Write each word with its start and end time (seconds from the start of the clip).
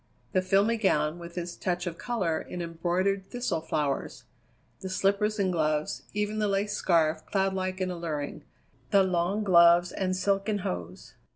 The 0.31 0.41
filmy 0.41 0.77
gown 0.77 1.19
with 1.19 1.37
its 1.37 1.55
touch 1.55 1.85
of 1.85 1.99
colour 1.99 2.41
in 2.41 2.59
embroidered 2.59 3.27
thistle 3.27 3.61
flowers; 3.61 4.23
the 4.79 4.89
slippers 4.89 5.37
and 5.37 5.51
gloves; 5.51 6.01
even 6.11 6.39
the 6.39 6.47
lace 6.47 6.73
scarf, 6.73 7.23
cloud 7.27 7.53
like 7.53 7.79
and 7.79 7.91
alluring; 7.91 8.43
the 8.89 9.03
long 9.03 9.43
gloves 9.43 9.91
and 9.91 10.17
silken 10.17 10.61
hose. 10.65 11.13